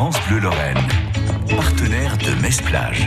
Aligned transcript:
France 0.00 0.16
Bleu 0.28 0.40
Lorraine, 0.40 0.78
partenaire 1.50 2.16
de 2.16 2.30
Metz 2.40 2.62
Plage. 2.62 3.06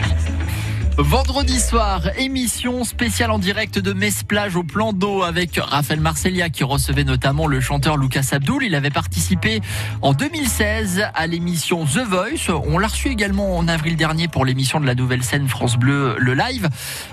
Vendredi 0.96 1.58
soir, 1.58 2.02
émission 2.18 2.84
spéciale 2.84 3.32
en 3.32 3.40
direct 3.40 3.80
de 3.80 3.92
Metz 3.92 4.22
Plage 4.22 4.54
au 4.54 4.62
plan 4.62 4.92
d'eau 4.92 5.24
avec 5.24 5.56
Raphaël 5.56 5.98
Marcellia 5.98 6.50
qui 6.50 6.62
recevait 6.62 7.02
notamment 7.02 7.48
le 7.48 7.60
chanteur 7.60 7.96
Lucas 7.96 8.28
Abdoul. 8.30 8.62
Il 8.62 8.76
avait 8.76 8.90
participé 8.90 9.60
en 10.02 10.12
2016 10.12 11.08
à 11.12 11.26
l'émission 11.26 11.84
The 11.84 11.98
Voice. 11.98 12.54
On 12.64 12.78
l'a 12.78 12.86
reçu 12.86 13.08
également 13.08 13.56
en 13.56 13.66
avril 13.66 13.96
dernier 13.96 14.28
pour 14.28 14.44
l'émission 14.44 14.78
de 14.78 14.86
la 14.86 14.94
nouvelle 14.94 15.24
scène 15.24 15.48
France 15.48 15.76
Bleu, 15.76 16.14
le 16.16 16.34
live, 16.34 16.68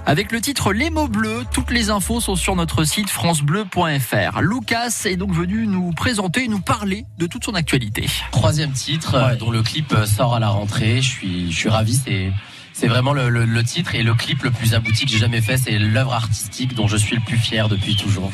avec 0.05 0.32
le 0.32 0.41
titre 0.41 0.73
Les 0.73 0.91
mots 0.91 1.07
bleus. 1.07 1.43
Toutes 1.52 1.71
les 1.71 1.89
infos 1.89 2.20
sont 2.20 2.36
sur 2.36 2.55
notre 2.55 2.84
site 2.84 3.09
francebleu.fr. 3.09 4.41
Lucas 4.41 5.05
est 5.05 5.18
donc 5.18 5.34
venu 5.34 5.66
nous 5.66 5.91
présenter, 5.91 6.48
nous 6.48 6.61
parler 6.61 7.05
de 7.18 7.25
toute 7.25 7.45
son 7.45 7.55
actualité. 7.55 8.05
Troisième 8.32 8.73
titre 8.73 9.36
dont 9.39 9.50
le 9.50 9.63
clip 9.63 9.95
sort 10.05 10.36
à 10.36 10.39
la 10.39 10.50
rentrée. 10.50 11.02
Je 11.02 11.09
suis, 11.09 11.51
je 11.51 11.57
suis 11.57 11.69
ravi. 11.69 11.95
C'est 11.95 12.32
c'est 12.74 12.88
vraiment 12.88 13.14
le, 13.14 13.30
le, 13.30 13.46
le, 13.46 13.64
titre 13.64 13.96
et 13.96 14.04
le 14.04 14.14
clip 14.14 14.43
le 14.43 14.52
plus 14.52 14.74
abouti 14.74 15.06
que 15.06 15.11
j'ai 15.11 15.18
jamais 15.18 15.42
fait. 15.42 15.57
C'est 15.57 15.78
l'œuvre 15.78 16.14
artistique 16.14 16.74
dont 16.74 16.88
je 16.88 16.97
suis 16.97 17.16
le 17.16 17.21
plus 17.21 17.38
fier 17.38 17.70
depuis 17.70 17.96
toujours. 17.96 18.32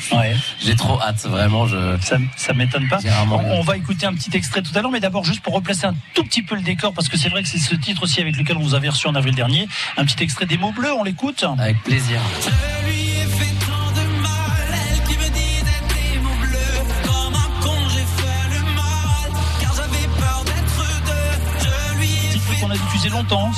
J'ai 0.60 0.76
trop 0.76 1.00
hâte, 1.02 1.26
vraiment. 1.26 1.68
Je... 1.68 1.98
Ça, 2.02 2.18
ça 2.36 2.54
m'étonne 2.54 2.88
pas. 2.88 3.00
On, 3.30 3.60
on, 3.60 3.62
va 3.62 3.78
écouter 3.78 4.06
un 4.06 4.14
petit 4.14 4.36
extrait 4.36 4.62
tout 4.62 4.72
à 4.76 4.82
l'heure, 4.82 4.92
mais 4.92 5.00
d'abord 5.00 5.24
juste 5.24 5.42
pour 5.42 5.54
replacer 5.54 5.88
un 5.88 5.96
tout 6.14 6.24
petit 6.24 6.44
peu 6.44 6.56
le 6.56 6.62
décor, 6.62 6.94
parce 6.94 7.10
que 7.10 7.18
c'est 7.18 7.30
vrai 7.30 7.44
que 7.44 7.50
c'est 7.50 7.58
ce 7.58 7.76
titre 7.76 8.04
aussi 8.04 8.22
avec 8.22 8.38
lequel 8.38 8.58
on 8.58 8.62
vous 8.62 8.76
avait 8.76 8.90
reçu 8.90 9.08
en 9.08 9.16
avril 9.16 9.36
dernier. 9.36 9.68
Un 9.98 10.06
petit 10.06 10.24
extrait 10.24 10.46
des 10.46 10.58
mots 10.58 10.72
bleus, 10.72 10.94
on 10.94 11.04
l'écoute 11.04 11.44
Avec 11.58 11.82
plaisir. 11.84 12.22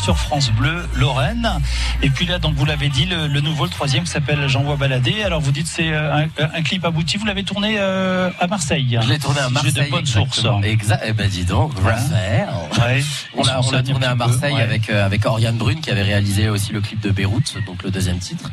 Sur 0.04 0.18
France 0.18 0.52
Bleu 0.52 0.88
Lorraine. 0.96 1.48
Et 2.02 2.10
puis 2.10 2.26
là, 2.26 2.40
donc 2.40 2.56
vous 2.56 2.66
l'avez 2.66 2.90
dit, 2.90 3.06
le, 3.06 3.28
le, 3.28 3.42
nouveau, 3.42 3.66
le 3.66 3.70
troisième 3.70 4.04
qui 4.04 4.10
s'appelle 4.10 4.48
J'envoie 4.48 4.78
balader. 4.78 5.24
Alors 5.24 5.42
vous 5.42 5.52
dites 5.52 5.68
c'est 5.68 5.94
un, 5.94 6.28
un, 6.40 6.62
clip 6.64 6.84
abouti. 6.86 7.18
Vous 7.18 7.26
l'avez 7.26 7.44
tourné 7.44 7.76
euh, 7.78 8.30
à 8.40 8.48
Marseille. 8.48 8.98
Je 9.02 9.10
l'ai 9.10 9.20
tourné 9.20 9.40
à 9.40 9.50
Marseille. 9.50 9.72
J'ai 9.76 9.86
de 9.86 9.92
bonnes 9.92 10.06
sources. 10.06 10.46
Exact. 10.64 11.04
Eh 11.06 11.14
ben 11.14 11.30
dis 11.30 11.46
donc, 11.46 11.74
Raphaël. 11.76 12.48
Ouais. 12.80 13.04
On 13.36 13.44
l'a 13.44 13.84
tourné 13.84 14.06
à 14.06 14.16
Marseille 14.16 14.54
ouais. 14.56 14.62
avec 14.62 14.90
euh, 14.90 15.06
avec 15.06 15.26
Oriane 15.26 15.58
Brune 15.58 15.82
qui 15.82 15.92
avait 15.92 16.04
réalisé 16.04 16.50
aussi 16.50 16.72
le 16.72 16.82
clip 16.82 17.00
de 17.02 17.12
Beyrouth, 17.12 17.58
donc 17.66 17.84
le 17.84 17.92
deuxième 17.92 18.20
titre. 18.20 18.50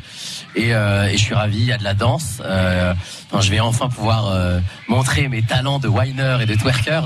Et, 0.57 0.75
euh, 0.75 1.07
et 1.07 1.19
je 1.19 1.23
suis 1.23 1.35
ravi. 1.35 1.59
Il 1.59 1.67
y 1.67 1.73
a 1.73 1.77
de 1.77 1.85
la 1.85 1.93
danse. 1.93 2.41
Euh, 2.43 2.95
enfin, 3.31 3.43
je 3.43 3.51
vais 3.51 3.61
enfin 3.61 3.89
pouvoir 3.89 4.29
euh, 4.29 4.59
montrer 4.89 5.29
mes 5.29 5.43
talents 5.43 5.79
de 5.79 5.87
whiner 5.87 6.39
et 6.41 6.47
de 6.47 6.55
twerker. 6.55 7.03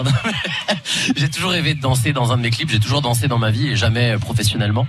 J'ai 1.16 1.28
toujours 1.28 1.50
rêvé 1.50 1.74
de 1.74 1.80
danser 1.80 2.12
dans 2.12 2.32
un 2.32 2.36
de 2.36 2.42
mes 2.42 2.50
clips. 2.50 2.70
J'ai 2.70 2.78
toujours 2.78 3.02
dansé 3.02 3.26
dans 3.26 3.38
ma 3.38 3.50
vie 3.50 3.68
et 3.68 3.76
jamais 3.76 3.99
professionnellement. 4.20 4.86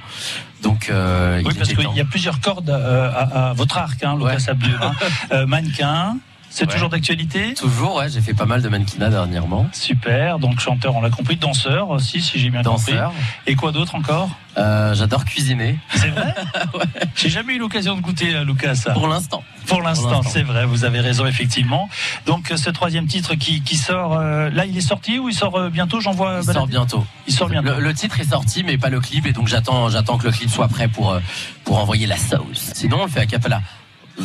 Donc, 0.62 0.90
euh, 0.90 1.42
oui, 1.44 1.54
parce 1.58 1.74
qu'il 1.74 1.96
y 1.96 2.02
a 2.02 2.06
plusieurs 2.06 2.40
cordes 2.40 2.70
euh, 2.70 3.10
à, 3.12 3.50
à, 3.50 3.54
votre 3.54 3.78
arc, 3.78 4.04
hein, 4.04 4.16
Lucas 4.16 4.54
ouais. 4.54 4.70
Hein. 4.82 4.94
euh, 5.32 5.46
mannequin. 5.48 6.18
C'est 6.52 6.66
ouais. 6.68 6.74
toujours 6.74 6.90
d'actualité 6.90 7.54
Toujours, 7.54 7.96
ouais. 7.96 8.10
J'ai 8.10 8.22
fait 8.22 8.34
pas 8.34 8.46
mal 8.46 8.62
de 8.62 8.68
mannequinat 8.68 9.10
dernièrement. 9.10 9.68
Super. 9.72 10.38
Donc 10.38 10.60
chanteur, 10.60 10.96
on 10.96 11.02
l'a 11.02 11.10
compris. 11.10 11.38
Danseur 11.38 11.90
aussi, 11.90 12.22
si 12.22 12.38
j'ai 12.40 12.50
bien 12.50 12.62
Danseur. 12.62 13.12
compris. 13.12 13.24
Et 13.48 13.56
quoi 13.56 13.72
d'autre 13.72 13.96
encore 13.96 14.30
euh, 14.58 14.94
J'adore 14.94 15.24
cuisiner. 15.24 15.80
C'est 15.96 16.10
vrai 16.10 16.36
ouais. 16.74 16.86
J'ai 17.16 17.30
jamais 17.30 17.54
eu 17.54 17.58
l'occasion 17.58 17.96
de 17.96 18.02
goûter, 18.02 18.36
euh, 18.36 18.44
Lucas. 18.44 18.84
Pour 18.94 19.08
l'instant. 19.08 19.44
Pour 19.68 19.82
l'instant, 19.82 20.22
c'est 20.24 20.44
vrai. 20.44 20.66
Vous 20.66 20.84
avez 20.84 21.00
raison, 21.00 21.26
effectivement. 21.26 21.90
Donc 22.26 22.52
ce 22.56 22.70
troisième 22.70 23.08
titre 23.08 23.36
qui, 23.36 23.62
qui 23.62 23.78
sort, 23.78 24.18
euh, 24.18 24.50
là, 24.50 24.66
il 24.66 24.78
est 24.78 24.82
sorti 24.82 25.20
ou 25.20 25.30
il 25.30 25.36
sort 25.36 25.56
euh, 25.56 25.70
bientôt 25.70 26.02
J'en 26.02 26.12
vois. 26.12 26.40
Il 26.44 26.52
sort 26.52 26.68
bientôt. 26.68 27.06
Il 27.28 27.34
sort 27.34 27.48
bientôt. 27.48 27.74
Le, 27.76 27.80
le, 27.80 27.94
titre 27.94 28.20
est 28.20 28.30
sorti, 28.30 28.64
mais 28.64 28.78
pas 28.78 28.90
le 28.90 29.00
clip, 29.00 29.26
et 29.26 29.32
donc 29.32 29.48
j'attends, 29.48 29.90
j'attends 29.90 30.18
que 30.18 30.26
le 30.26 30.32
clip 30.32 30.50
soit 30.50 30.68
prêt 30.68 30.88
pour 30.88 31.12
euh, 31.12 31.20
pour 31.64 31.78
envoyer 31.78 32.08
la 32.08 32.18
sauce. 32.18 32.72
Sinon, 32.74 33.00
on 33.02 33.06
le 33.06 33.12
fait 33.12 33.22
à 33.22 33.26
capella. 33.26 33.62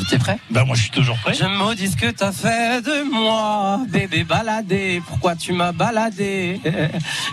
T'es 0.09 0.19
prêt? 0.19 0.39
Bah 0.51 0.65
moi 0.65 0.77
je 0.77 0.83
suis 0.83 0.91
toujours 0.91 1.17
prêt. 1.19 1.35
Je 1.35 1.45
maudis 1.45 1.91
ce 1.93 1.97
que 1.97 2.11
t'as 2.11 2.33
fait 2.33 2.83
de 2.83 3.11
moi, 3.11 3.81
bébé 3.89 4.25
baladé. 4.25 5.03
Pourquoi 5.07 5.35
tu 5.35 5.53
m'as 5.53 5.73
baladé? 5.73 6.61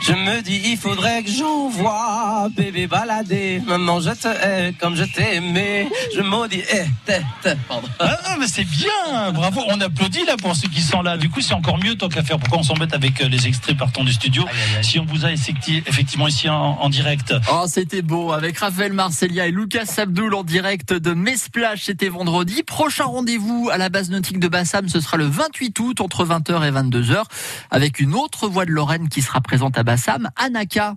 Je 0.01 0.13
me 0.13 0.41
dis 0.41 0.61
il 0.65 0.77
faudrait 0.77 1.23
que 1.23 1.29
j'envoie 1.29 2.47
bébé 2.55 2.87
baladé. 2.87 3.61
Maintenant 3.65 3.99
je 3.99 4.09
te 4.11 4.27
hais 4.27 4.73
comme 4.79 4.95
je 4.95 5.03
t'ai 5.03 5.35
aimé. 5.35 5.87
Je 6.15 6.21
maudis. 6.21 6.61
Eh, 6.73 6.85
t'es, 7.05 7.21
t'es, 7.41 7.55
pardon. 7.67 7.87
Ah 7.99 8.17
non 8.29 8.37
mais 8.39 8.47
c'est 8.47 8.63
bien, 8.63 9.31
bravo. 9.33 9.61
On 9.67 9.79
applaudit 9.81 10.25
là 10.25 10.35
pour 10.37 10.55
ceux 10.55 10.69
qui 10.69 10.81
sont 10.81 11.01
là. 11.01 11.17
Du 11.17 11.29
coup 11.29 11.41
c'est 11.41 11.53
encore 11.53 11.77
mieux 11.77 11.95
tant 11.95 12.09
qu'à 12.09 12.23
faire. 12.23 12.39
Pourquoi 12.39 12.59
on 12.59 12.63
s'embête 12.63 12.93
avec 12.93 13.21
euh, 13.21 13.27
les 13.27 13.47
extraits 13.47 13.77
partant 13.77 14.03
du 14.03 14.13
studio 14.13 14.43
aïe, 14.43 14.53
aïe, 14.53 14.77
aïe. 14.77 14.83
Si 14.83 14.99
on 14.99 15.05
vous 15.05 15.25
a 15.25 15.31
effectivement 15.31 16.27
ici 16.27 16.49
en, 16.49 16.55
en 16.55 16.89
direct? 16.89 17.33
Oh 17.51 17.65
c'était 17.67 18.01
beau 18.01 18.31
avec 18.31 18.57
Raphaël 18.57 18.93
Marcellia 18.93 19.47
et 19.47 19.51
Lucas 19.51 19.95
Abdoul 19.97 20.33
en 20.33 20.43
direct 20.43 20.93
de 20.93 21.13
Mesplage. 21.13 21.83
C'était 21.83 22.09
vendredi. 22.09 22.52
Prochain 22.61 23.05
rendez-vous 23.05 23.69
à 23.71 23.77
la 23.77 23.89
base 23.89 24.09
nautique 24.11 24.39
de 24.39 24.47
Bassam, 24.47 24.87
ce 24.87 24.99
sera 24.99 25.17
le 25.17 25.25
28 25.25 25.79
août 25.79 26.01
entre 26.01 26.25
20h 26.25 26.67
et 26.67 26.71
22h 26.71 27.23
avec 27.71 27.99
une 27.99 28.13
autre 28.13 28.47
voix 28.47 28.65
de 28.65 28.71
Lorraine 28.71 29.09
qui 29.09 29.21
sera 29.21 29.41
présente 29.41 29.77
à 29.77 29.83
Bassam, 29.83 30.29
Anaka. 30.35 30.95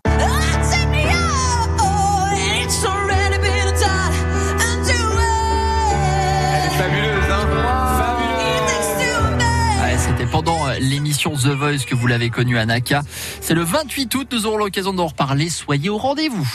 C'était 9.99 10.31
pendant 10.31 10.69
euh, 10.69 10.75
l'émission 10.79 11.33
The 11.35 11.49
Voice 11.49 11.85
que 11.87 11.95
vous 11.95 12.07
l'avez 12.07 12.31
connue, 12.31 12.59
Anaka. 12.59 13.03
C'est 13.41 13.55
le 13.55 13.63
28 13.63 14.15
août, 14.15 14.29
nous 14.31 14.47
aurons 14.47 14.59
l'occasion 14.59 14.93
d'en 14.93 15.07
reparler. 15.09 15.49
Soyez 15.49 15.89
au 15.89 15.99
rendez-vous. 15.99 16.45